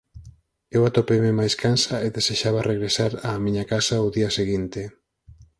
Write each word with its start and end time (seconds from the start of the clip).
eu 0.75 0.81
atopeime 0.89 1.31
máis 1.39 1.53
cansa 1.63 1.95
e 2.05 2.07
desexaba 2.17 2.65
regresar 2.71 3.11
á 3.27 3.29
miña 3.45 3.65
casa 3.73 3.95
o 4.05 4.07
día 4.17 4.29
seguinte. 4.37 4.81